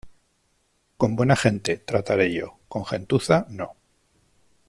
Con 0.97 1.15
buena 1.15 1.35
gente, 1.35 1.77
trataré 1.77 2.33
yo; 2.33 2.57
con 2.67 2.85
gentuza, 2.87 3.45
no. 3.49 3.75